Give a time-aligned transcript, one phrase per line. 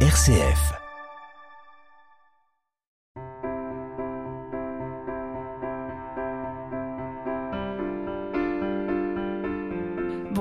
[0.00, 0.85] RCF.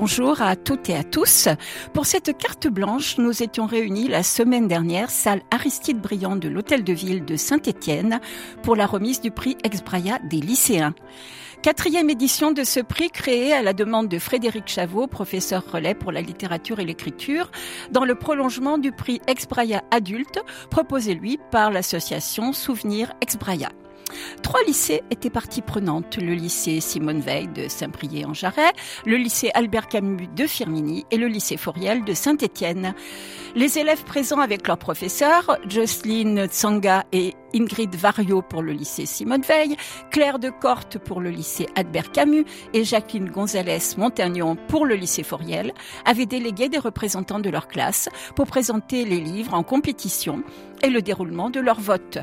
[0.07, 1.47] Bonjour à toutes et à tous.
[1.91, 6.83] Pour cette carte blanche, nous étions réunis la semaine dernière, salle Aristide Briand de l'Hôtel
[6.83, 8.19] de Ville de Saint-Étienne,
[8.61, 10.93] pour la remise du prix Exbraya des lycéens.
[11.63, 16.11] Quatrième édition de ce prix créé à la demande de Frédéric Chavot, professeur relais pour
[16.11, 17.49] la littérature et l'écriture,
[17.89, 23.71] dans le prolongement du prix Exbraya adulte, proposé lui par l'association Souvenir Exbraya.
[24.41, 26.17] Trois lycées étaient partie prenante.
[26.17, 28.71] Le lycée Simone Veil de Saint-Priest-en-Jarret,
[29.05, 32.93] le lycée Albert Camus de Firminy et le lycée Fouriel de Saint-Étienne.
[33.55, 39.41] Les élèves présents avec leurs professeurs, Jocelyne Tsanga et Ingrid Vario pour le lycée Simone
[39.41, 39.77] Veil,
[40.11, 45.23] Claire de Corte pour le lycée Albert Camus et Jacqueline Gonzalez Montagnon pour le lycée
[45.23, 45.73] Fouriel,
[46.05, 50.43] avaient délégué des représentants de leur classe pour présenter les livres en compétition
[50.83, 52.19] et le déroulement de leur vote.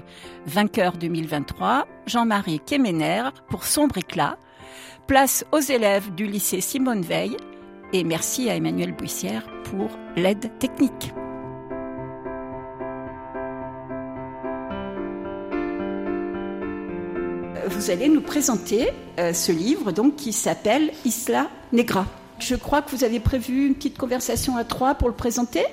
[0.46, 4.36] Vainqueur 2023, Jean-Marie Kemener pour Sombre éclat.
[5.06, 7.36] Place aux élèves du lycée Simone Veil
[7.92, 11.12] et merci à Emmanuel Buissière pour l'aide technique.
[17.68, 22.06] Vous allez nous présenter euh, ce livre donc qui s'appelle Isla Negra.
[22.40, 25.64] Je crois que vous avez prévu une petite conversation à trois pour le présenter.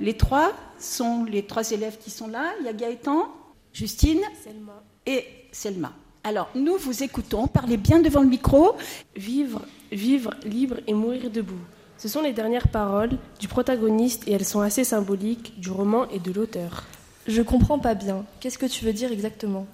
[0.00, 2.52] Les trois sont les trois élèves qui sont là.
[2.60, 3.28] Il y a Gaëtan,
[3.72, 4.82] Justine Selma.
[5.06, 5.92] et Selma.
[6.24, 7.46] Alors, nous vous écoutons.
[7.46, 8.74] Parlez bien devant le micro.
[9.14, 11.60] Vivre, vivre libre et mourir debout.
[11.98, 16.18] Ce sont les dernières paroles du protagoniste et elles sont assez symboliques du roman et
[16.18, 16.84] de l'auteur.
[17.28, 18.24] Je comprends pas bien.
[18.40, 19.66] Qu'est-ce que tu veux dire exactement?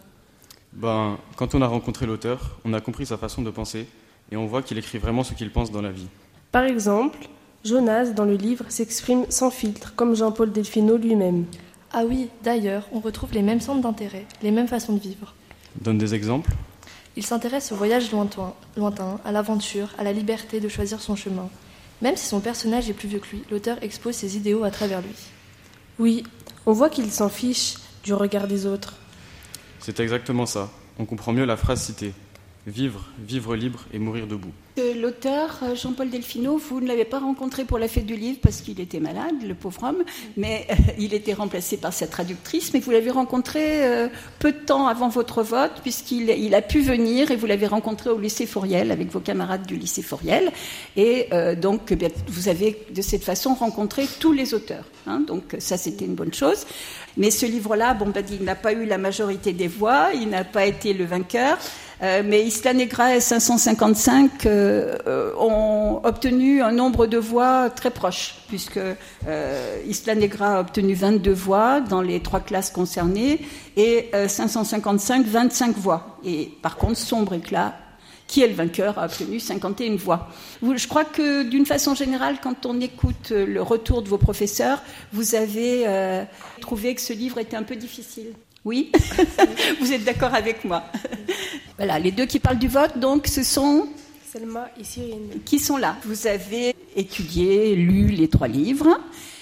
[0.75, 3.87] Ben, quand on a rencontré l'auteur, on a compris sa façon de penser
[4.33, 6.09] et on voit qu'il écrit vraiment ce qu'il pense dans la vie.
[6.51, 7.19] Par exemple,
[7.65, 11.45] Jonas, dans le livre, s'exprime sans filtre, comme Jean-Paul Delfino lui-même.
[11.93, 15.35] Ah oui, d'ailleurs, on retrouve les mêmes centres d'intérêt, les mêmes façons de vivre.
[15.81, 16.51] Donne des exemples
[17.17, 21.49] Il s'intéresse au voyage lointain, lointain, à l'aventure, à la liberté de choisir son chemin.
[22.03, 25.01] Même si son personnage est plus vieux que lui, l'auteur expose ses idéaux à travers
[25.01, 25.15] lui.
[26.01, 26.25] Oui,
[26.67, 28.95] on voit qu'il s'en fiche du regard des autres.
[29.85, 30.71] C'est exactement ça.
[30.99, 32.15] On comprend mieux la phrase citée.
[32.67, 34.49] Vivre, vivre libre et mourir debout.
[34.79, 38.39] Euh, L'auteur, euh, Jean-Paul Delfino, vous ne l'avez pas rencontré pour la fête du livre
[38.41, 40.03] parce qu'il était malade, le pauvre homme,
[40.39, 44.09] mais euh, il était remplacé par sa traductrice, mais vous l'avez rencontré
[44.39, 48.09] peu de temps avant votre vote, puisqu'il il a pu venir et vous l'avez rencontré
[48.09, 50.51] au lycée Fouriel avec vos camarades du lycée Fouriel.
[50.97, 51.29] Et
[51.61, 54.85] donc, eh vous avez de cette façon rencontré tous les auteurs.
[55.07, 55.21] hein.
[55.21, 56.67] donc, ça, c'était une bonne chose.
[57.17, 60.45] Mais ce livre-là, bon, ben, il n'a pas eu la majorité des voix, il n'a
[60.45, 61.59] pas été le vainqueur.
[62.03, 67.91] Euh, mais Isla Negra et 555 euh, euh, ont obtenu un nombre de voix très
[67.91, 73.41] proche, puisque euh, Isla Negra a obtenu 22 voix dans les trois classes concernées
[73.77, 76.19] et euh, 555 25 voix.
[76.25, 77.75] Et par contre, Sombre Éclat,
[78.27, 80.29] qui est le vainqueur, a obtenu 51 voix.
[80.63, 84.83] Je crois que d'une façon générale, quand on écoute euh, le retour de vos professeurs,
[85.13, 86.25] vous avez euh,
[86.61, 88.33] trouvé que ce livre était un peu difficile.
[88.65, 88.91] Oui
[89.81, 90.85] Vous êtes d'accord avec moi
[91.77, 93.89] Voilà, les deux qui parlent du vote, donc, ce sont
[94.33, 95.29] Selma et Cyrine.
[95.45, 95.97] qui sont là?
[96.05, 98.99] Vous avez étudié, lu les trois livres,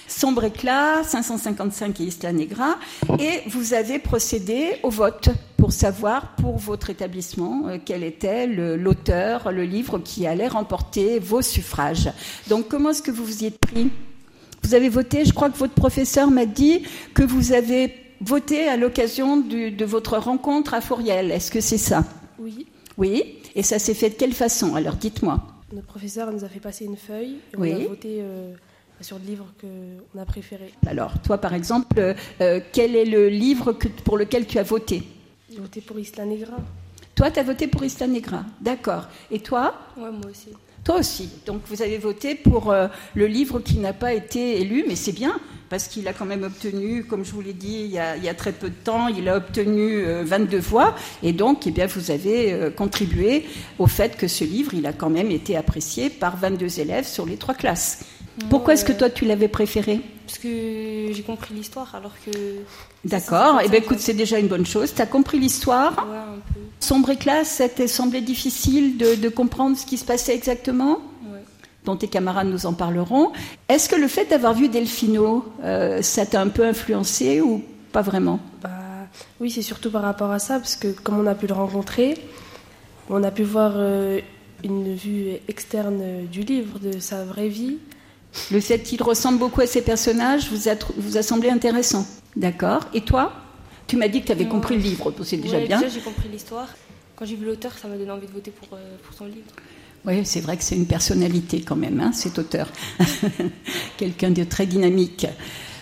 [0.07, 2.77] Sombre éclat, 555 et Isla Negra,
[3.19, 8.75] et vous avez procédé au vote pour savoir pour votre établissement euh, quel était le-
[8.75, 12.09] l'auteur, le, livre qui allait remporter vos suffrages.
[12.49, 13.89] Donc comment est-ce que vous vous y êtes pris?
[14.63, 16.83] Vous avez voté, je crois que votre professeur m'a dit
[17.13, 17.87] que vous avez
[18.25, 21.31] voté à l'occasion de votre rencontre à Fouriel.
[21.31, 22.03] Est-ce que c'est ça?
[22.39, 22.67] Oui,
[22.97, 23.39] Oui.
[23.55, 24.75] Et ça s'est fait de quelle façon?
[24.75, 25.39] Alors dites-moi.
[25.71, 27.73] notre professeur nous a fait passer une feuille et Oui.
[27.73, 28.53] on a voté euh,
[29.01, 30.71] sur le livre qu'on a préféré.
[30.87, 34.63] Alors, toi, par exemple, euh, euh, quel est le livre que- pour lequel tu as
[34.63, 35.03] voté?
[35.51, 36.57] J'ai voté pour Isla Negra.
[37.15, 38.43] Toi, tu as voté pour Isla Negra.
[38.61, 39.05] D'accord.
[39.31, 39.75] Et toi?
[39.97, 40.49] Ouais, moi aussi.
[40.83, 41.29] Toi aussi.
[41.45, 45.13] Donc, vous avez voté pour euh, le livre qui n'a pas été élu, mais c'est
[45.13, 45.39] bien,
[45.69, 48.23] parce qu'il a quand même obtenu, comme je vous l'ai dit il y, a, il
[48.23, 50.93] y a très peu de temps, il a obtenu euh, 22 voix.
[51.23, 53.45] Et donc, eh bien, vous avez euh, contribué
[53.79, 57.25] au fait que ce livre, il a quand même été apprécié par 22 élèves sur
[57.25, 58.05] les trois classes.
[58.49, 60.01] Pourquoi est-ce que toi, tu l'avais préféré?
[60.25, 62.31] Parce que j'ai compris l'histoire alors que.
[63.05, 63.59] D'accord.
[63.63, 64.93] Eh bien, écoute, c'est déjà une bonne chose.
[64.95, 66.59] Tu as compris l'histoire Ouais, un peu.
[66.79, 70.99] Sombre éclat, ça t'a semblé difficile de, de comprendre ce qui se passait exactement
[71.31, 71.39] Ouais.
[71.85, 73.31] dont tes camarades nous en parleront.
[73.69, 77.61] Est-ce que le fait d'avoir vu Delfino, euh, ça t'a un peu influencé ou
[77.91, 78.69] pas vraiment Bah,
[79.39, 82.17] oui, c'est surtout par rapport à ça, parce que comme on a pu le rencontrer,
[83.09, 84.19] on a pu voir euh,
[84.63, 87.77] une vue externe du livre, de sa vraie vie.
[88.51, 92.05] Le fait qu'il ressemble beaucoup à ces personnages vous a, vous a semblé intéressant.
[92.35, 92.81] D'accord.
[92.93, 93.33] Et toi?
[93.87, 95.79] Tu m'as dit que tu avais compris le livre, c'est déjà Ouais, bien.
[95.79, 96.69] Déjà, j'ai compris l'histoire.
[97.15, 99.51] Quand j'ai vu l'auteur, ça m'a donné envie de voter pour, euh, pour son livre.
[100.05, 102.67] Oui, c'est vrai que c'est une personnalité quand même, hein, cet auteur.
[103.97, 105.27] Quelqu'un de très dynamique.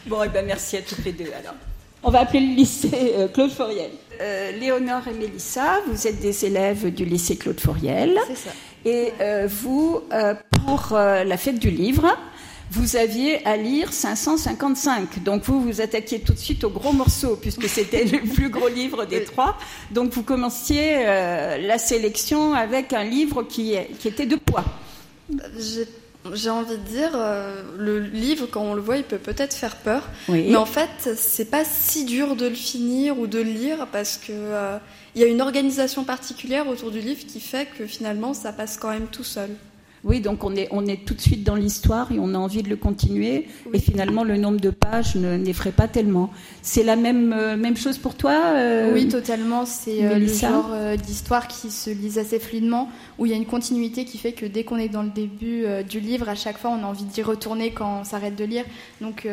[0.07, 1.55] Bon, eh ben merci à toutes les deux alors.
[2.03, 3.91] On va appeler le lycée euh, Claude Fauriel.
[4.19, 8.17] Euh, Léonore et Mélissa, vous êtes des élèves du lycée Claude Fauriel.
[8.27, 8.49] C'est ça.
[8.85, 10.01] Et euh, vous,
[10.49, 12.07] pour la fête du livre,
[12.71, 15.23] vous aviez à lire 555.
[15.23, 18.69] Donc vous vous attaquiez tout de suite au gros morceau, puisque c'était le plus gros
[18.69, 19.25] livre des Oui.
[19.25, 19.57] trois.
[19.91, 24.63] Donc vous commenciez euh, la sélection avec un livre qui, était de poids.
[25.59, 25.87] J'ai
[26.33, 29.75] j'ai envie de dire, euh, le livre, quand on le voit, il peut peut-être faire
[29.77, 30.07] peur.
[30.29, 30.45] Oui.
[30.49, 34.17] Mais en fait, c'est pas si dur de le finir ou de le lire parce
[34.17, 34.77] que euh,
[35.15, 38.77] il y a une organisation particulière autour du livre qui fait que finalement, ça passe
[38.77, 39.49] quand même tout seul.
[40.03, 42.63] Oui, donc on est, on est tout de suite dans l'histoire et on a envie
[42.63, 43.47] de le continuer.
[43.71, 46.31] Et finalement, le nombre de pages ne- n'effraie pas tellement.
[46.63, 49.65] C'est la même, euh, même chose pour toi euh, Oui, totalement.
[49.67, 52.89] C'est euh, le genre euh, d'histoire qui se lise assez fluidement,
[53.19, 55.65] où il y a une continuité qui fait que dès qu'on est dans le début
[55.87, 58.65] du livre, à chaque fois, on a envie d'y retourner quand on s'arrête de lire.
[59.01, 59.27] Donc,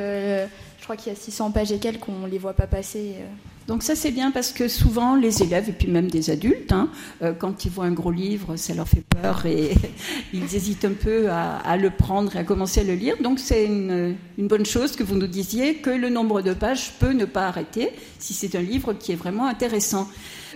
[0.89, 3.17] crois qu'il y a 600 pages et quelques, on les voit pas passer.
[3.21, 3.27] euh.
[3.67, 6.89] Donc ça c'est bien parce que souvent les élèves et puis même des adultes, hein,
[7.21, 9.75] euh, quand ils voient un gros livre, ça leur fait peur et
[10.33, 13.17] ils hésitent un peu à, à le prendre et à commencer à le lire.
[13.23, 16.93] Donc c'est une, une bonne chose que vous nous disiez que le nombre de pages
[16.99, 20.09] peut ne pas arrêter si c'est un livre qui est vraiment intéressant.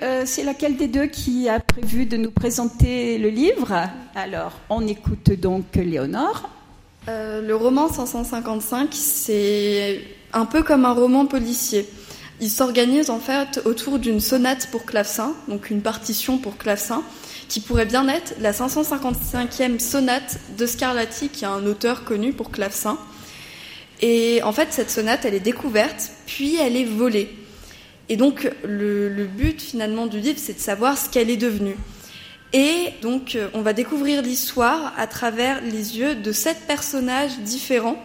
[0.02, 3.74] Euh, c'est laquelle des deux qui a prévu de nous présenter le livre?
[4.14, 6.48] Alors on écoute donc Léonore.
[7.08, 10.00] Euh, le roman 555, c'est
[10.32, 11.88] un peu comme un roman policier.
[12.40, 17.02] Il s'organise en fait autour d'une sonate pour clavecin, donc une partition pour clavecin,
[17.48, 22.50] qui pourrait bien être la 555e sonate de Scarlatti, qui est un auteur connu pour
[22.50, 22.98] clavecin.
[24.00, 27.30] Et en fait, cette sonate, elle est découverte, puis elle est volée.
[28.08, 31.76] Et donc, le, le but finalement du livre, c'est de savoir ce qu'elle est devenue.
[32.52, 38.02] Et donc, euh, on va découvrir l'histoire à travers les yeux de sept personnages différents.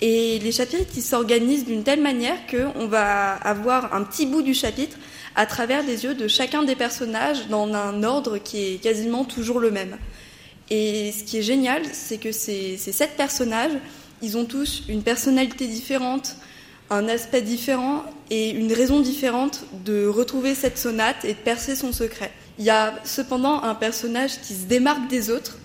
[0.00, 4.52] Et les chapitres, ils s'organisent d'une telle manière qu'on va avoir un petit bout du
[4.52, 4.96] chapitre
[5.34, 9.58] à travers les yeux de chacun des personnages dans un ordre qui est quasiment toujours
[9.58, 9.96] le même.
[10.68, 13.78] Et ce qui est génial, c'est que ces, ces sept personnages,
[14.22, 16.36] ils ont tous une personnalité différente,
[16.90, 21.92] un aspect différent et une raison différente de retrouver cette sonate et de percer son
[21.92, 22.32] secret.
[22.58, 25.58] Il y a cependant un personnage qui se démarque des autres.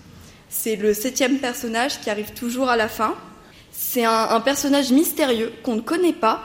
[0.48, 3.14] C'est le septième personnage qui arrive toujours à la fin.
[3.84, 6.42] C'est un, un personnage mystérieux qu'on ne connaît pas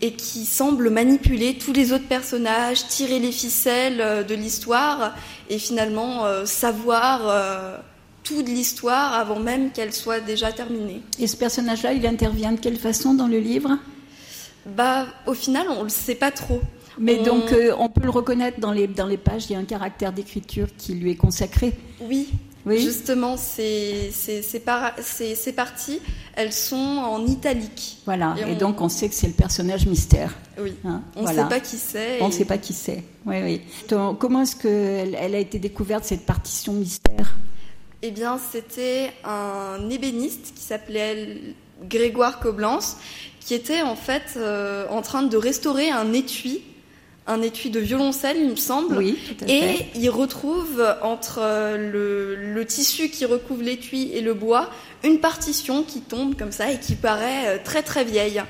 [0.00, 5.14] et qui semble manipuler tous les autres personnages, tirer les ficelles euh, de l'histoire
[5.50, 7.76] et finalement euh, savoir euh,
[8.24, 11.02] tout de l'histoire avant même qu'elle soit déjà terminée.
[11.18, 13.78] Et ce personnage-là, il intervient de quelle façon dans le livre?
[14.66, 16.60] Bah, au final, on le sait pas trop.
[16.98, 19.56] Mais On- donc, euh, on peut le reconnaître dans les, dans les pages, il y
[19.56, 21.72] a un caractère d'écriture qui lui est consacré?
[22.00, 22.28] Oui,
[22.66, 22.80] Oui.
[22.82, 24.42] justement, c'est c'est-
[26.36, 27.98] elles sont en italique.
[28.06, 28.34] Voilà.
[28.38, 30.34] Et Et, on- donc, on sait que c'est le personnage mystère.
[30.58, 30.74] Oui.
[30.84, 31.02] hein.
[31.16, 31.42] On ne Voilà.
[31.44, 32.20] sait pas qui c'est.
[32.22, 33.02] On ne sait pas qui c'est.
[33.26, 33.60] Oui, oui.
[33.88, 37.36] Donc, comment est-ce qu'elle elle a été découverte, cette partition mystère?
[38.02, 41.54] Eh bien, c'était un ébéniste qui s'appelait
[41.88, 42.96] Grégoire Coblence,
[43.40, 46.62] qui était en fait euh, en train de restaurer un étui,
[47.26, 48.96] un étui de violoncelle, il me semble.
[48.96, 49.86] Oui, tout à Et fait.
[49.94, 54.70] il retrouve entre euh, le, le tissu qui recouvre l'étui et le bois
[55.04, 58.42] une partition qui tombe comme ça et qui paraît euh, très très vieille.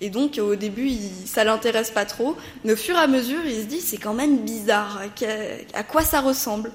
[0.00, 3.38] Et donc au début, il, ça l'intéresse pas trop, mais au fur et à mesure,
[3.46, 5.00] il se dit c'est quand même bizarre,
[5.74, 6.72] à quoi ça ressemble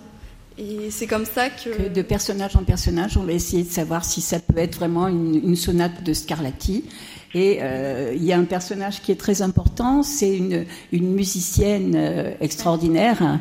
[0.58, 1.70] Et c'est comme ça que...
[1.70, 5.08] Que de personnage en personnage, on va essayer de savoir si ça peut être vraiment
[5.10, 6.86] une, une sonate de Scarlatti.
[7.38, 11.94] Et euh, il y a un personnage qui est très important, c'est une, une musicienne
[11.96, 13.40] euh, extraordinaire.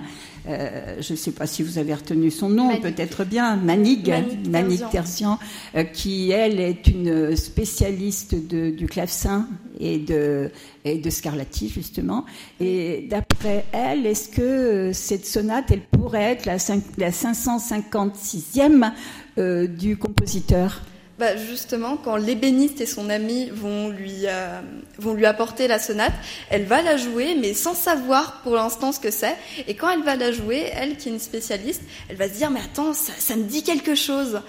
[0.49, 4.07] Euh, je ne sais pas si vous avez retenu son nom, peut-être bien, Manig,
[4.49, 5.39] Manig Terzian.
[5.75, 9.49] Euh, qui elle est une spécialiste de- du clavecin
[9.81, 10.51] et de,
[10.85, 12.25] et de Scarlatti justement.
[12.61, 18.93] Et d'après elle, est-ce que cette sonate, elle pourrait être la, cinq- la 556e
[19.39, 20.81] euh, du compositeur?
[21.19, 24.61] Bah, justement, quand l'ébéniste et son ami vont lui, euh,
[24.99, 26.13] vont lui apporter la sonate,
[26.51, 29.35] elle va la jouer, mais sans savoir pour l'instant ce que c'est.
[29.67, 31.81] Et quand elle va la jouer, elle qui est une spécialiste,
[32.11, 34.43] elle va se dire, mais attends, ça, ça me dit quelque chose.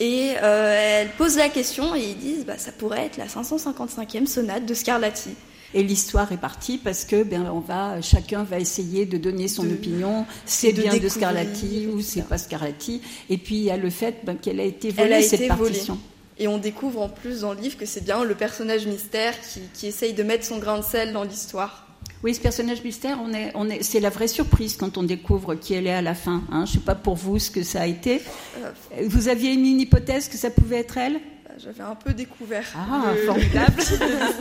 [0.00, 4.26] Et euh, elle pose la question et ils disent, bah, ça pourrait être la 555e
[4.26, 5.30] sonate de Scarlatti.
[5.74, 9.64] Et l'histoire est partie parce que ben on va chacun va essayer de donner son
[9.64, 10.24] De- opinion.
[10.46, 13.02] C'est bien de Scarlatti ou c'est pas Scarlatti.
[13.28, 15.48] Et puis il y a le fait ben, qu'elle a été volée a cette volée.
[15.48, 15.98] partition.
[16.38, 19.60] Et on découvre en plus dans le livre que c'est bien le personnage mystère qui,
[19.72, 21.83] qui essaye de mettre son grain de sel dans l'histoire.
[22.22, 25.54] Oui, ce personnage mystère, on est, on est, c'est la vraie surprise quand on découvre
[25.54, 26.42] qui elle est à la fin.
[26.50, 26.64] Hein.
[26.64, 28.22] Je ne sais pas pour vous ce que ça a été.
[28.62, 28.70] Euh,
[29.06, 31.20] vous aviez une, une hypothèse que ça pouvait être elle?
[31.56, 32.66] J'avais un peu découvert.
[32.76, 33.80] Ah, formidable.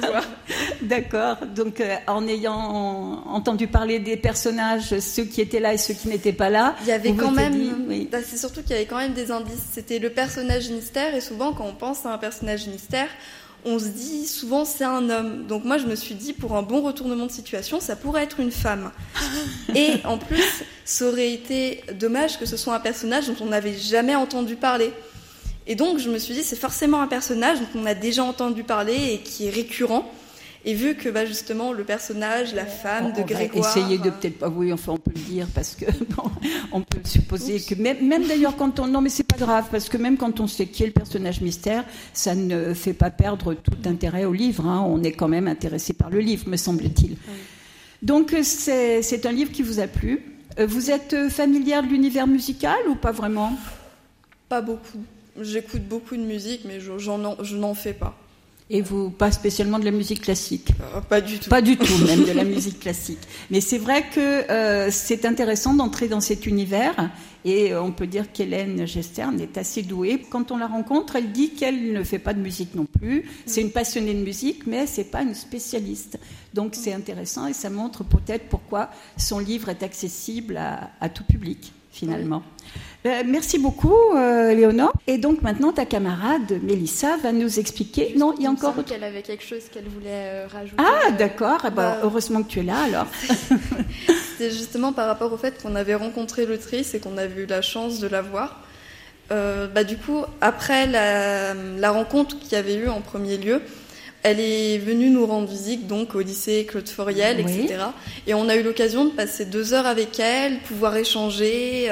[0.81, 1.37] D'accord.
[1.55, 2.55] Donc, euh, en ayant
[3.27, 6.87] entendu parler des personnages, ceux qui étaient là et ceux qui n'étaient pas là, il
[6.87, 7.85] y avait quand même.
[8.11, 9.63] Bah, c'est surtout qu'il y avait quand même des indices.
[9.71, 13.09] C'était le personnage mystère, et souvent, quand on pense à un personnage mystère,
[13.65, 15.45] on se dit souvent c'est un homme.
[15.47, 18.39] Donc moi je me suis dit pour un bon retournement de situation, ça pourrait être
[18.39, 18.91] une femme.
[19.75, 23.77] Et en plus, ça aurait été dommage que ce soit un personnage dont on n'avait
[23.77, 24.91] jamais entendu parler.
[25.65, 28.63] Et donc je me suis dit c'est forcément un personnage dont on a déjà entendu
[28.63, 30.11] parler et qui est récurrent.
[30.65, 33.67] Et vu que bah, justement le personnage, la femme de Grégoire.
[33.67, 35.85] Essayer de peut-être pas, oui, enfin on peut le dire parce que
[36.71, 39.89] on peut supposer que même, même d'ailleurs quand on, non mais c'est pas grave parce
[39.89, 43.53] que même quand on sait qui est le personnage mystère, ça ne fait pas perdre
[43.53, 44.65] tout intérêt au livre.
[44.65, 44.85] Hein.
[44.87, 47.17] On est quand même intéressé par le livre, me semble-t-il.
[48.01, 50.25] Donc c'est un livre qui vous a plu.
[50.59, 53.57] Euh, vous êtes familière de l'univers musical ou pas vraiment?
[54.47, 55.03] Pas beaucoup.
[55.41, 58.15] J'écoute beaucoup de musique, mais je, je n'en fais pas.
[58.69, 61.49] Et vous, pas spécialement de la musique classique euh, Pas du tout.
[61.49, 63.19] Pas du tout, même de la musique classique.
[63.51, 67.11] Mais c'est vrai que euh, c'est intéressant d'entrer dans cet univers.
[67.45, 70.25] Et on peut dire qu'Hélène Gestern est assez douée.
[70.29, 73.29] Quand on la rencontre, elle dit qu'elle ne fait pas de musique non plus.
[73.45, 76.17] C'est une passionnée de musique, mais c'est pas une spécialiste.
[76.53, 81.25] Donc c'est intéressant et ça montre peut-être pourquoi son livre est accessible à, à tout
[81.25, 82.43] public, finalement.
[83.05, 84.93] Euh, merci beaucoup, euh, Léonore.
[85.07, 88.13] Et donc maintenant, ta camarade Mélissa va nous expliquer.
[88.17, 88.75] non, il y a encore.
[88.85, 90.81] qu'elle avait quelque chose qu'elle voulait euh, rajouter.
[90.81, 91.59] Ah, d'accord.
[91.65, 93.07] Eh ben, bah, heureusement que tu es là alors.
[94.31, 97.61] C'était justement par rapport au fait qu'on avait rencontré l'autrice et qu'on avait eu la
[97.61, 98.61] chance de la voir.
[99.29, 103.61] bah, du coup, après la, la rencontre qu'il y avait eu en premier lieu,
[104.21, 107.75] elle est venue nous rendre visite donc au lycée Claude Foriel, etc.
[108.25, 111.89] Et on a eu l'occasion de passer deux heures avec elle, pouvoir échanger,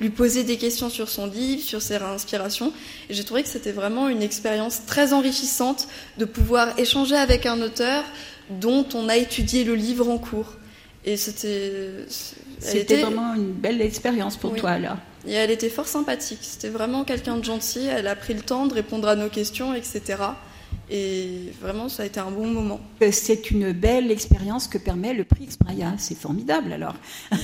[0.00, 2.72] lui poser des questions sur son livre, sur ses inspirations.
[3.08, 5.88] Et j'ai trouvé que c'était vraiment une expérience très enrichissante
[6.18, 8.04] de pouvoir échanger avec un auteur
[8.50, 10.54] dont on a étudié le livre en cours.
[11.04, 12.06] Et c'était.
[12.58, 14.98] C'était vraiment une belle expérience pour toi là.
[15.26, 16.40] Et elle était fort sympathique.
[16.42, 17.86] C'était vraiment quelqu'un de gentil.
[17.86, 20.16] Elle a pris le temps de répondre à nos questions, etc.
[20.90, 22.80] Et vraiment, ça a été un bon moment.
[23.02, 25.94] Euh, c'est une belle expérience que permet le prix Expraya.
[25.98, 26.94] C'est formidable alors.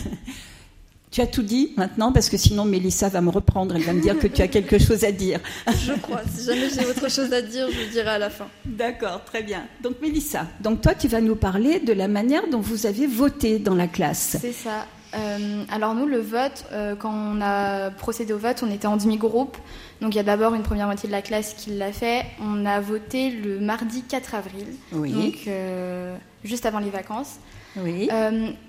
[1.14, 3.76] tu as tout dit maintenant parce que sinon Mélissa va me reprendre.
[3.76, 5.38] Elle va me dire que tu as quelque chose à dire.
[5.68, 6.23] je crois.
[6.28, 8.49] Si jamais j'ai autre chose à dire, je le dirai à la fin.
[8.64, 9.62] D'accord, très bien.
[9.80, 13.61] Donc Mélissa, donc toi tu vas nous parler de la manière dont vous avez voté
[13.61, 14.38] dans la classe.
[14.40, 14.87] C'est ça.
[15.14, 18.97] Euh, alors nous, le vote, euh, quand on a procédé au vote, on était en
[18.97, 19.56] demi-groupe.
[20.00, 22.25] Donc il y a d'abord une première moitié de la classe qui l'a fait.
[22.40, 27.37] On a voté le mardi 4 avril, donc euh, juste avant les vacances.
[27.76, 28.08] Oui.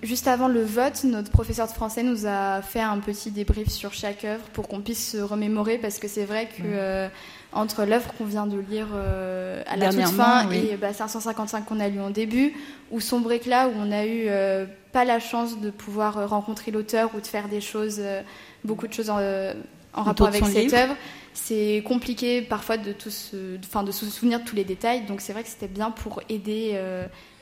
[0.01, 3.93] juste avant le vote, notre professeur de français nous a fait un petit débrief sur
[3.93, 7.09] chaque œuvre pour qu'on puisse se remémorer parce que c'est vrai que
[7.55, 11.79] entre l'œuvre qu'on vient de lire euh, à la toute fin et bah, 555 qu'on
[11.79, 12.53] a lu en début,
[12.91, 16.71] ou Sombre éclat où on a eu euh, pas la chance de pouvoir euh, rencontrer
[16.71, 18.01] l'auteur ou de faire des choses,
[18.65, 19.19] beaucoup de choses en,
[20.03, 20.95] rapport avec cette œuvre.
[21.33, 25.43] C'est compliqué parfois de, se, de se souvenir de tous les détails, donc c'est vrai
[25.43, 26.79] que c'était bien pour aider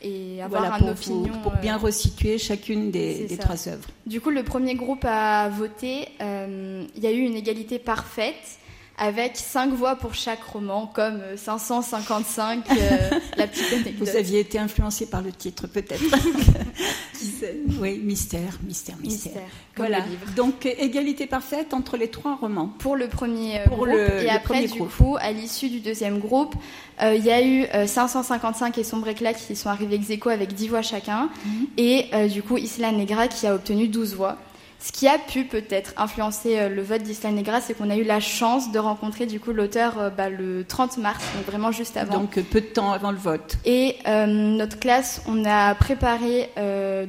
[0.01, 1.33] et avoir une opinion.
[1.43, 3.87] Pour, bien resituer chacune des, des trois œuvres.
[4.07, 8.57] Du coup, le premier groupe à voter, il y a eu une égalité parfaite
[8.97, 14.07] avec cinq voix pour chaque roman, comme 555, euh, euh, la petite anecdote.
[14.07, 16.01] Vous aviez été influencé par le titre, peut-être.
[17.81, 19.41] oui, mystère, mystère, mystère.
[19.75, 19.99] voilà.
[20.35, 22.67] Donc égalité parfaite entre les trois romans.
[22.79, 23.89] Pour le premier euh, pour groupe.
[23.89, 26.53] Le, et après, du coup, à l'issue du deuxième groupe,
[27.01, 30.67] il y a eu 555 et Sombre Éclat qui sont arrivés ex aequo avec 10
[30.67, 31.29] voix chacun.
[31.45, 31.67] Mhm.
[31.77, 34.37] Et du coup, Isla Negra qui a obtenu 12 voix.
[34.83, 38.03] Ce qui a pu peut-être influencer euh, le vote d'Isla Negra, c'est qu'on a eu
[38.03, 41.95] la chance de rencontrer du coup l'auteur euh, bah, le 30 mars, donc vraiment juste
[41.95, 42.19] avant.
[42.19, 43.55] Donc peu de temps avant le vote.
[43.63, 46.49] Et euh, notre classe, on a préparé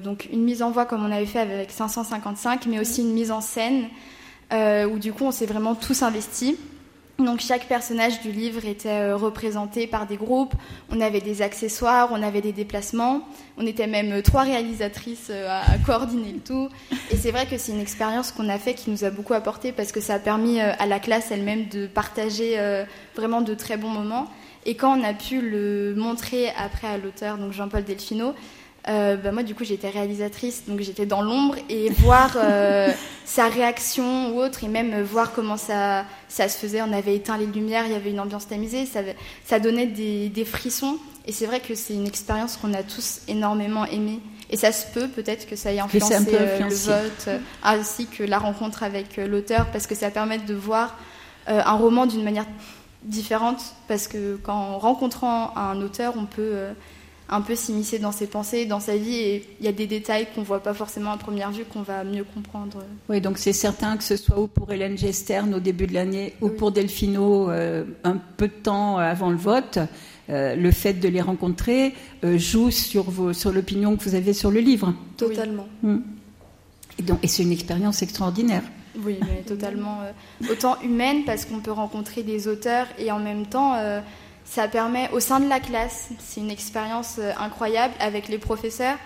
[0.05, 3.33] donc une mise en voix comme on avait fait avec 555, mais aussi une mise
[3.33, 3.89] en scène
[4.53, 6.55] où du coup on s'est vraiment tous investis.
[7.19, 10.55] Donc chaque personnage du livre était euh, représenté par des groupes,
[10.91, 13.21] on avait des accessoires, on avait des déplacements,
[13.57, 16.69] on était même euh, trois réalisatrices euh, à coordonner le tout.
[17.13, 19.71] Et c'est vrai que c'est une expérience qu'on a fait qui nous a beaucoup apporté
[19.71, 22.59] parce que ça a permis à la classe elle-même de partager
[23.15, 24.27] vraiment de très bons moments.
[24.67, 28.35] Et quand on a pu le montrer après à l'auteur, donc Jean-Paul Delfino,
[28.89, 32.91] euh, bah, moi, du coup, j'étais réalisatrice, donc j'étais dans l'ombre et voir euh,
[33.25, 36.83] sa réaction ou autre, et même voir comment ça, ça se faisait.
[36.83, 39.01] On avait éteint les lumières, il y avait une ambiance tamisée, ça,
[39.45, 40.99] ça donnait des, des frissons.
[41.27, 44.21] Et c'est vrai que c'est une expérience qu'on a tous énormément aimée.
[44.51, 48.39] Et ça se peut peut-être que ça ait influencé euh, le vote, ainsi que la
[48.39, 50.99] rencontre avec l'auteur, parce que ça permet de voir
[51.47, 52.47] un roman d'une manière
[53.03, 56.75] différente, parce que qu'en rencontrant un auteur, on peut
[57.29, 60.27] un peu s'immiscer dans ses pensées, dans sa vie, et il y a des détails
[60.35, 62.85] qu'on voit pas forcément à première vue qu'on va mieux comprendre.
[63.09, 66.35] Oui, donc c'est certain que ce soit ou pour Hélène Gestern au début de l'année
[66.43, 69.79] ou pour Delphino euh, un peu de temps avant le vote,
[70.29, 74.35] euh, le fait de les rencontrer euh, joue sur, vos, sur l'opinion que vous avez
[74.35, 74.93] sur le livre.
[75.17, 75.67] Totalement.
[75.83, 76.03] Hum.
[76.99, 78.63] Et, donc, et c'est une expérience extraordinaire.
[79.03, 80.01] Oui, mais totalement.
[80.51, 83.75] autant humaine parce qu'on peut rencontrer des auteurs et en même temps
[84.45, 88.97] ça permet au sein de la classe, c'est une expérience euh, incroyable avec les professeurs.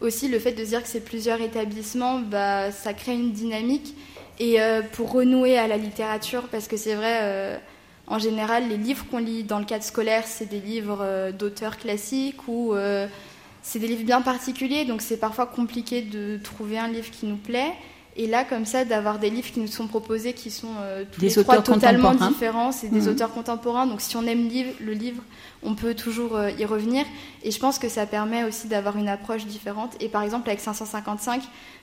[0.00, 3.94] Aussi, le fait de dire que c'est plusieurs établissements, bah, ça crée une dynamique.
[4.38, 7.56] Et euh, pour renouer à la littérature, parce que c'est vrai, euh,
[8.06, 12.46] en général, les livres qu'on lit dans le cadre scolaire, c'est des livres d'auteurs classiques
[12.46, 12.74] ou
[13.62, 17.36] c'est des livres bien particuliers, donc c'est parfois compliqué de trouver un livre qui nous
[17.36, 17.72] plaît.
[18.18, 21.20] Et là, comme ça, d'avoir des livres qui nous sont proposés qui sont euh, tous
[21.20, 23.08] des les trois totalement différents, c'est des mmh.
[23.08, 23.86] auteurs contemporains.
[23.86, 24.48] Donc, si on aime
[24.80, 25.22] le livre,
[25.62, 27.04] on peut toujours euh, y revenir.
[27.42, 29.92] Et je pense que ça permet aussi d'avoir une approche différente.
[30.00, 31.42] Et par exemple, avec 555,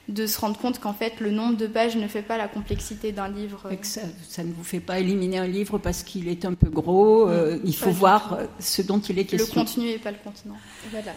[0.09, 3.11] de se rendre compte qu'en fait, le nombre de pages ne fait pas la complexité
[3.11, 3.67] d'un livre.
[3.71, 3.75] Euh.
[3.83, 7.27] Ça, ça, ne vous fait pas éliminer un livre parce qu'il est un peu gros.
[7.27, 7.59] Mmh.
[7.63, 9.61] il faut voir ce dont il est question.
[9.61, 10.57] Le contenu et pas le contenant.
[10.89, 11.11] Voilà.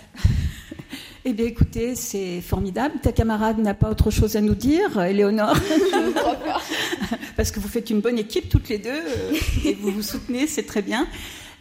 [1.28, 3.00] Eh bien, écoutez, c'est formidable.
[3.02, 5.56] Ta camarade n'a pas autre chose à nous dire, Éléonore
[7.36, 9.32] Parce que vous faites une bonne équipe toutes les deux euh,
[9.64, 11.08] et vous vous soutenez, c'est très bien.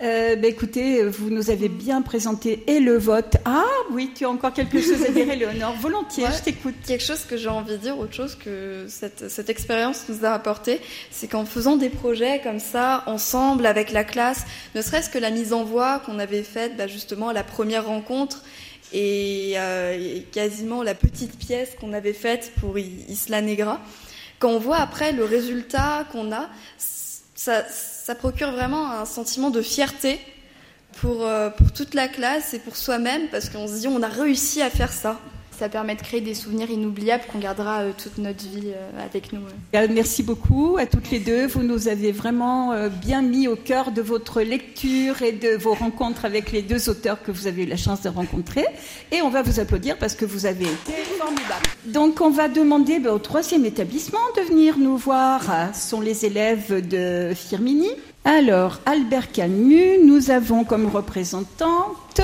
[0.03, 3.37] Euh, ben, écoutez, vous nous avez bien présenté et le vote.
[3.45, 6.75] Ah oui, tu as encore quelque chose à dire, Éléonore Volontiers, je t'écoute.
[6.85, 10.29] Quelque chose que j'ai envie de dire, autre chose que cette, cette expérience nous a
[10.29, 10.79] apporté,
[11.09, 14.45] c'est qu'en faisant des projets comme ça, ensemble, avec la classe,
[14.75, 17.87] ne serait-ce que la mise en voix qu'on avait faite bah, justement à la première
[17.87, 18.43] rencontre,
[18.95, 23.81] euh, et, quasiment la petite pièce qu'on avait faite pour Isla Negra.
[24.39, 30.19] Quand on voit après le résultat qu'on a, ça, procure vraiment un sentiment de fierté
[31.01, 34.07] pour, euh, pour toute la classe et pour soi-même parce qu'on se dit on a
[34.07, 35.19] réussi à faire ça.
[35.57, 39.31] Ça permet de créer des souvenirs inoubliables qu'on gardera euh, toute notre vie euh, avec
[39.31, 39.39] nous.
[39.73, 41.47] Merci beaucoup à toutes les deux.
[41.47, 45.73] Vous nous avez vraiment euh, bien mis au cœur de votre lecture et de vos
[45.73, 48.65] rencontres avec les deux auteurs que vous avez eu la chance de rencontrer.
[49.13, 51.65] Et on va vous applaudir parce que vous avez été formidable.
[51.85, 55.41] Donc on va demander ben, au troisième établissement de venir nous voir.
[55.73, 57.91] Ce sont les élèves de Firmini.
[58.25, 62.21] Alors, Albert Camus, nous avons comme représentante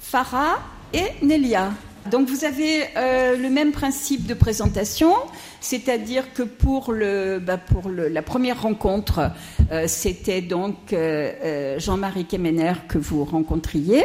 [0.00, 0.58] Farah
[0.92, 1.72] et Nelia.
[2.10, 5.12] Donc vous avez euh, le même principe de présentation,
[5.60, 9.30] c'est-à-dire que pour, le, bah, pour la première rencontre,
[9.72, 14.04] euh, c'était donc euh, Jean-Marie Kemener que vous rencontriez,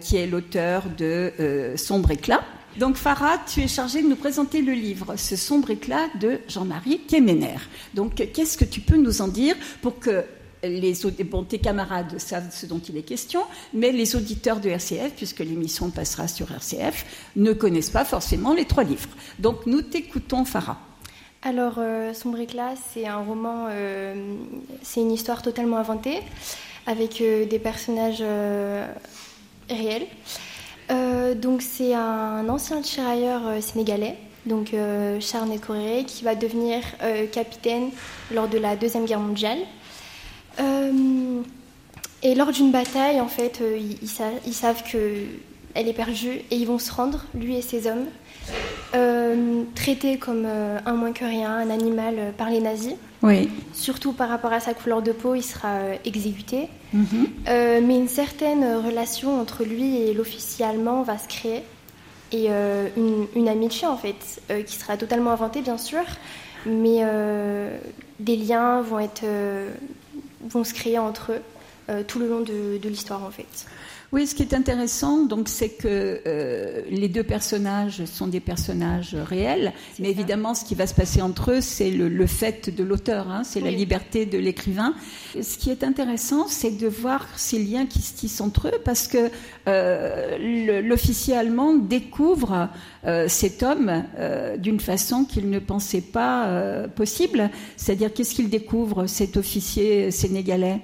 [0.00, 1.32] qui est l'auteur de
[1.76, 2.42] Sombre éclat.
[2.76, 7.00] Donc Farah, tu es chargée de nous présenter le livre, Ce sombre éclat de Jean-Marie
[7.08, 7.56] Kemener.
[7.94, 10.24] Donc qu'est-ce que tu peux nous en dire pour que
[10.62, 10.94] les,
[11.24, 13.42] bon, tes camarades savent ce dont il est question,
[13.72, 18.64] mais les auditeurs de RCF, puisque l'émission passera sur RCF, ne connaissent pas forcément les
[18.64, 19.08] trois livres.
[19.38, 20.78] Donc nous t'écoutons, Farah.
[21.42, 24.36] Alors, euh, Sombre éclat, c'est un roman, euh,
[24.82, 26.18] c'est une histoire totalement inventée,
[26.86, 28.22] avec euh, des personnages
[29.70, 30.06] réels.
[31.36, 34.74] donc, c'est un ancien tirailleur sénégalais, donc
[35.20, 36.80] Charles Corée, qui va devenir
[37.32, 37.90] capitaine
[38.32, 39.58] lors de la Deuxième Guerre mondiale.
[40.58, 41.42] Euh,
[42.22, 43.98] et lors d'une bataille, en fait, euh, ils,
[44.46, 48.06] ils, savent qu'elle est perdue et ils vont se rendre, lui et ses hommes,
[48.94, 52.94] euh, traités comme un moins que rien, un animal par les nazis.
[53.22, 53.48] Oui.
[53.74, 56.68] Surtout par rapport à sa couleur de peau, il sera exécuté.
[56.92, 57.28] Mhm.
[57.46, 61.62] mais une certaine relation entre lui et l'officier allemand va se créer.
[62.32, 66.02] Et une, une, amitié, en fait, qui sera totalement inventée, bien sûr.
[66.66, 67.00] Mais
[68.18, 69.24] des liens vont être
[70.42, 71.42] vont se créer entre eux
[71.88, 73.66] euh, tout le long de, de l'histoire en fait.
[74.12, 79.14] Oui, ce qui est intéressant, donc, c'est que euh, les deux personnages sont des personnages
[79.14, 82.82] réels, mais évidemment, ce qui va se passer entre eux, c'est le, le, fait de
[82.82, 84.94] l'auteur, hein, c'est la liberté de l'écrivain.
[85.40, 89.06] Ce qui est intéressant, c'est de voir ces liens qui se tissent entre eux, parce
[89.06, 89.30] que
[89.68, 92.68] euh, l'officier allemand découvre
[93.06, 97.48] euh, cet homme euh, d'une façon qu'il ne pensait pas euh, possible.
[97.76, 100.80] C'est-à-dire, qu'est-ce qu'il découvre, cet officier sénégalais?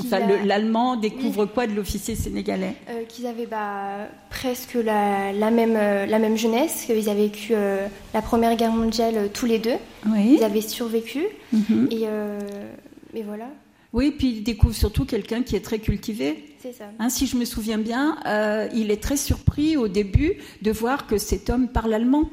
[0.00, 2.74] Enfin, l'allemand découvre quoi de l'officier sénégalais?
[3.08, 7.54] Qu'ils avaient bah, presque la, la, même, la même jeunesse, qu'ils avaient vécu
[8.14, 9.76] la Première Guerre mondiale tous les deux.
[10.06, 10.36] Oui.
[10.38, 11.24] Ils avaient survécu.
[11.52, 11.88] Mhm.
[11.90, 12.06] et,
[13.14, 13.48] et voilà.
[13.92, 16.56] Oui, puis il découvre surtout quelqu'un qui est très cultivé.
[16.62, 16.84] C'est ça.
[16.98, 21.06] Hein, si je me souviens bien, euh, il est très surpris au début de voir
[21.06, 22.30] que cet homme parle allemand.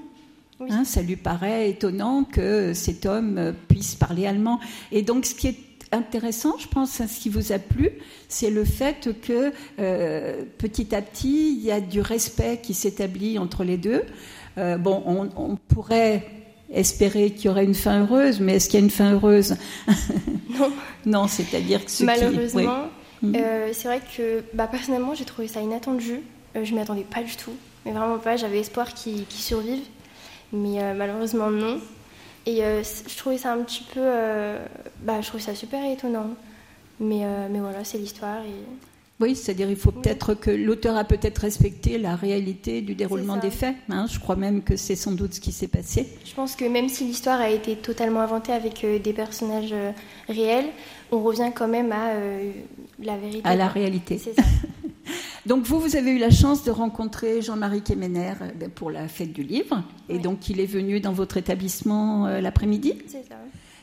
[0.69, 4.59] Hein, ça lui paraît étonnant que cet homme euh, puisse parler allemand.
[4.91, 5.55] Et donc, ce qui est
[5.91, 7.91] intéressant, je pense, ce qui vous a plu,
[8.27, 13.39] c'est le fait que euh, petit à petit, il y a du respect qui s'établit
[13.39, 14.03] entre les deux.
[14.57, 16.25] bon, on, on pourrait
[16.71, 19.55] espérer qu'il y aurait une fin heureuse, mais est-ce qu'il y a une fin heureuse?
[20.59, 20.71] Non.
[21.05, 22.87] non, c'est-à-dire que ce Malheureusement,
[23.21, 23.35] mhm.
[23.35, 26.21] euh, c'est vrai que bah, personnellement, j'ai trouvé ça inattendu.
[26.55, 27.53] Euh, je ne m'y attendais pas du tout,
[27.85, 28.35] mais vraiment pas.
[28.35, 29.83] J'avais espoir qu'il survive,
[30.51, 31.79] mais euh, malheureusement non.
[32.45, 34.01] Et je trouvais ça un petit peu,
[35.01, 36.29] bah, je trouvais ça super étonnant.
[36.99, 38.65] Mais, mais voilà, c'est l'histoire et
[39.19, 43.51] oui, c'est-à-dire il faut peut-être que l'auteur a peut-être respecté la réalité du déroulement des
[43.51, 43.75] faits.
[43.89, 44.05] Hein.
[44.09, 46.07] je crois même que c'est sans doute ce qui s'est passé.
[46.23, 49.91] Je pense que même si l'histoire a été totalement inventée avec euh, des personnages euh,
[50.29, 50.67] réels,
[51.11, 52.51] on revient quand même à euh,
[52.99, 53.41] la vérité.
[53.43, 54.17] À la réalité.
[54.17, 54.43] C'est ça.
[55.45, 59.33] donc vous, vous avez eu la chance de rencontrer Jean-Marie Kemener ben, pour la fête
[59.33, 62.93] du livre, et donc il est venu dans votre établissement l'après-midi.
[63.07, 63.35] C'est ça.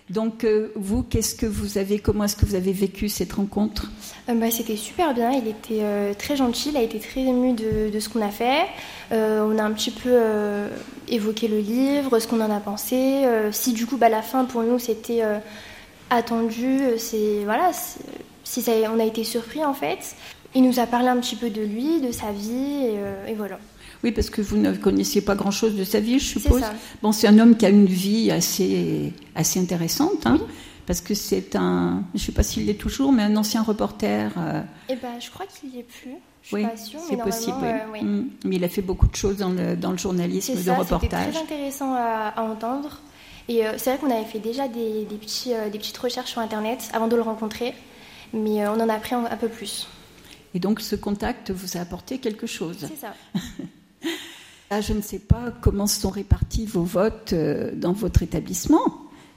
[0.09, 3.91] Donc euh, vous, qu'est-ce que vous avez, comment est-ce que vous avez vécu cette rencontre?
[4.29, 7.55] Euh, bah, C'était super bien, il était euh, très gentil, il a été très ému
[7.55, 8.67] de, ce qu'on a fait.
[9.11, 10.17] on a un petit peu
[11.09, 13.25] évoqué le livre, ce qu'on en a pensé.
[13.51, 15.23] si du coup, bah, la fin pour nous c'était
[16.11, 17.73] attendu, c'est voilà,
[18.45, 20.15] si ça, on a été surpris en fait.
[20.57, 22.89] Il nous a parlé un petit peu de lui, de sa vie,
[23.29, 23.59] et voilà.
[24.05, 26.63] Oui, parce que vous ne connaissiez pas grand-chose de sa vie, je suppose.
[27.03, 30.39] Bon, c'est un homme qui a une vie assez, assez intéressante, hein,
[30.87, 34.33] parce que c'est un, je ne sais pas s'il l'est toujours, mais un ancien reporter.
[34.39, 36.13] Euh, eh ben, je crois qu'il n'y est plus.
[36.43, 36.67] Je suis oui,
[37.09, 37.57] c'est possible.
[37.65, 38.29] Euh, mm.
[38.45, 41.01] Mais il a fait beaucoup de choses dans le, dans le journalisme de reportage.
[41.01, 43.01] C'était très intéressant à, entendre.
[43.49, 46.41] Et euh, c'est vrai qu'on avait fait déjà des, des petits, des petites recherches sur
[46.41, 47.75] Internet avant de le rencontrer,
[48.33, 49.89] mais on en a appris un, un peu plus.
[50.57, 52.79] Et donc ce contact vous a apporté quelque chose.
[52.81, 53.15] C'est ça.
[54.71, 58.81] Là, je ne sais pas comment sont répartis vos votes euh, dans votre établissement,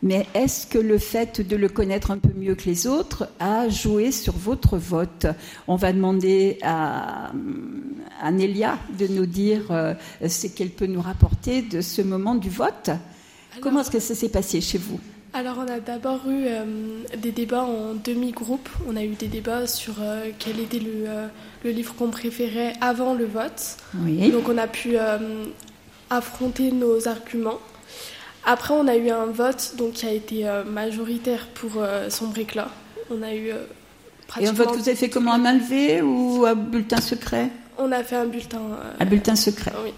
[0.01, 3.67] mais est-ce que le fait de le connaître un peu mieux que les autres a
[3.67, 5.27] joué sur votre vote?
[5.67, 7.33] On va demander à,
[8.21, 9.93] à Nélia de nous dire euh,
[10.25, 12.91] ce qu'elle peut nous rapporter de ce moment du vote.
[13.59, 15.01] comment est-ce que ça s'est passé chez vous?
[15.39, 16.65] Alors on a d'abord eu euh,
[17.17, 18.67] des débats en demi-groupe.
[18.89, 21.27] On a eu des débats sur euh, quel était le, euh,
[21.63, 23.77] le livre qu'on préférait avant le vote.
[23.93, 24.97] Donc on a pu
[26.09, 27.59] affronter nos arguments.
[28.45, 32.69] Après on a eu un vote donc, qui a été majoritaire pour Sombre éclat.
[33.09, 33.51] On a eu
[34.41, 37.49] Et un vote que vous avez fait comment à main levée ou à bulletin secret?
[37.77, 38.59] On a fait un bulletin.
[38.99, 39.71] un bulletin secret.
[39.83, 39.93] Oui.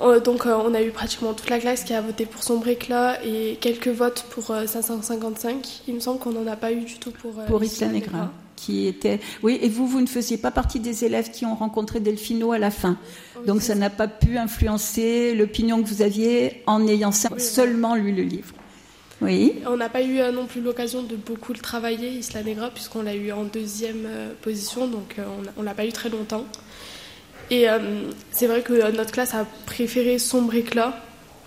[0.00, 2.62] Euh, donc euh, on a eu pratiquement toute la classe qui a voté pour son
[2.64, 5.50] éclat et quelques votes pour 555.
[5.50, 5.58] Euh,
[5.88, 8.30] Il me semble qu'on n'en a pas eu du tout pour pour Isla Negra.
[8.56, 12.00] Qui était oui et vous vous ne faisiez pas partie des élèves qui ont rencontré
[12.00, 12.98] Delfino à la fin
[13.46, 18.24] donc ça n'a pas pu influencer l'opinion que vous aviez en ayant seulement lu le
[18.24, 18.54] livre
[19.20, 19.54] oui.
[19.66, 23.16] On n'a pas eu non plus l'occasion de beaucoup le travailler, Isla Negra, puisqu'on l'a
[23.16, 24.06] eu en deuxième
[24.42, 25.16] position, donc
[25.56, 26.44] on l'a pas eu très longtemps.
[27.50, 27.78] Et euh,
[28.30, 31.00] c'est vrai que euh, notre classe a préféré Sombre éclat,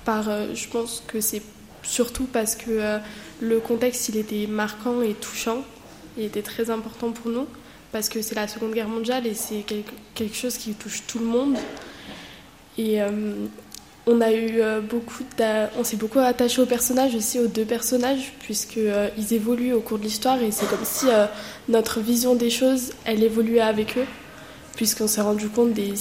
[0.07, 1.43] euh, je pense que c'est
[1.83, 2.99] surtout parce que
[3.39, 5.63] le contexte il était marquant et touchant,
[6.17, 7.47] il était très important pour nous,
[7.91, 9.65] parce que c'est la Seconde Guerre mondiale et c'est
[10.13, 11.57] quelque chose qui touche tout le monde.
[12.77, 12.99] Et
[14.05, 19.81] on on s'est beaucoup attaché aux personnages aussi aux deux personnages puisqu'ils ils évoluent au
[19.81, 21.07] cours de l'histoire et c'est comme si
[21.67, 24.05] notre vision des choses elle évoluait avec eux
[24.81, 25.93] puisqu'on s'est rendu compte des,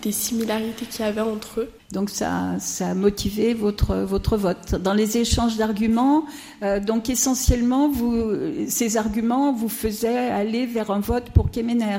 [0.00, 1.70] des similarités qu'il y avait entre eux.
[1.90, 4.76] Donc ça, ça a motivé votre, votre vote.
[4.76, 6.24] Dans les échanges d'arguments,
[6.62, 8.30] euh, donc essentiellement, vous,
[8.68, 11.98] ces arguments vous faisaient aller vers un vote pour Kemener.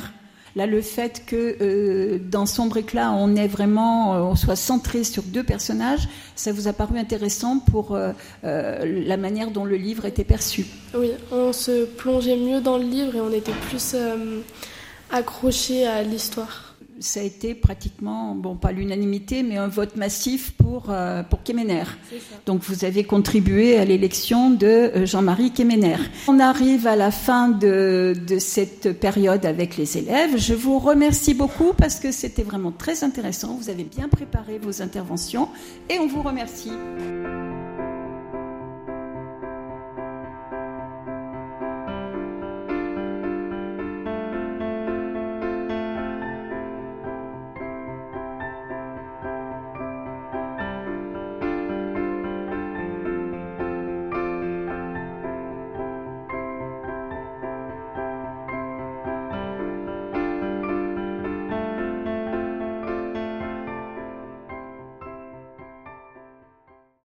[0.56, 5.04] Là, le fait que euh, dans Sombre éclat, on est vraiment, euh, on soit centré
[5.04, 6.08] sur deux personnages,
[6.38, 7.98] ça vous a paru intéressant pour
[8.44, 10.68] la manière dont le livre était perçu.
[10.98, 13.94] Oui, on se plongeait mieux dans le livre et on était plus
[15.12, 20.86] accroché à l'histoire ça a été pratiquement, bon, pas l'unanimité, mais un vote massif pour,
[20.89, 21.84] euh, pour Kemener.
[22.46, 25.98] Donc vous avez contribué à l'élection de euh, Jean-Marie Kemener.
[26.28, 30.38] On arrive à la fin de, de cette période avec les élèves.
[30.38, 33.58] Je vous remercie beaucoup parce que c'était vraiment très intéressant.
[33.60, 35.50] Vous avez bien préparé vos interventions
[35.89, 36.72] et on vous remercie.